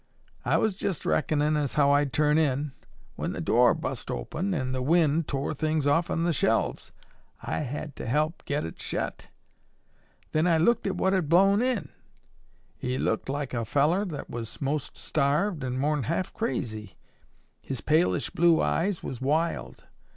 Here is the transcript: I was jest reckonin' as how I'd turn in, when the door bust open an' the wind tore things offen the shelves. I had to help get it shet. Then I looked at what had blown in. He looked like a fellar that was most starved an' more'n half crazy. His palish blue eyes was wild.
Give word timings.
I 0.43 0.57
was 0.57 0.73
jest 0.73 1.05
reckonin' 1.05 1.55
as 1.55 1.75
how 1.75 1.91
I'd 1.91 2.11
turn 2.11 2.39
in, 2.39 2.71
when 3.17 3.33
the 3.33 3.39
door 3.39 3.75
bust 3.75 4.09
open 4.09 4.51
an' 4.51 4.71
the 4.71 4.81
wind 4.81 5.27
tore 5.27 5.53
things 5.53 5.85
offen 5.85 6.23
the 6.23 6.33
shelves. 6.33 6.91
I 7.43 7.57
had 7.59 7.95
to 7.97 8.07
help 8.07 8.43
get 8.45 8.65
it 8.65 8.81
shet. 8.81 9.27
Then 10.31 10.47
I 10.47 10.57
looked 10.57 10.87
at 10.87 10.95
what 10.95 11.13
had 11.13 11.29
blown 11.29 11.61
in. 11.61 11.89
He 12.79 12.97
looked 12.97 13.29
like 13.29 13.53
a 13.53 13.63
fellar 13.63 14.03
that 14.05 14.27
was 14.27 14.59
most 14.59 14.97
starved 14.97 15.63
an' 15.63 15.77
more'n 15.77 16.01
half 16.05 16.33
crazy. 16.33 16.95
His 17.61 17.81
palish 17.81 18.31
blue 18.31 18.59
eyes 18.59 19.03
was 19.03 19.21
wild. 19.21 19.85